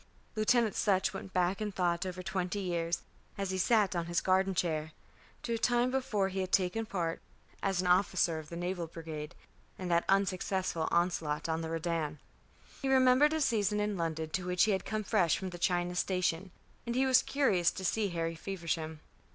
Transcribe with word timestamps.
Lieutenant 0.35 0.73
Sutch 0.73 1.13
went 1.13 1.31
back 1.31 1.61
in 1.61 1.71
thought 1.71 2.07
over 2.07 2.23
twenty 2.23 2.59
years, 2.59 3.03
as 3.37 3.51
he 3.51 3.59
sat 3.59 3.95
on 3.95 4.07
his 4.07 4.19
garden 4.19 4.55
chair, 4.55 4.93
to 5.43 5.53
a 5.53 5.57
time 5.59 5.91
before 5.91 6.29
he 6.29 6.39
had 6.41 6.51
taken 6.51 6.87
part, 6.87 7.21
as 7.61 7.81
an 7.81 7.85
officer 7.85 8.39
of 8.39 8.49
the 8.49 8.55
Naval 8.55 8.87
Brigade, 8.87 9.35
in 9.77 9.89
that 9.89 10.03
unsuccessful 10.09 10.87
onslaught 10.89 11.47
on 11.47 11.61
the 11.61 11.69
Redan. 11.69 12.17
He 12.81 12.89
remembered 12.89 13.33
a 13.33 13.39
season 13.41 13.79
in 13.79 13.95
London 13.95 14.31
to 14.31 14.45
which 14.47 14.63
he 14.63 14.71
had 14.71 14.85
come 14.85 15.03
fresh 15.03 15.37
from 15.37 15.51
the 15.51 15.59
China 15.59 15.93
station; 15.93 16.49
and 16.87 16.95
he 16.95 17.05
was 17.05 17.21
curious 17.21 17.69
to 17.69 17.85
see 17.85 18.07
Harry 18.09 18.33
Feversham. 18.33 19.01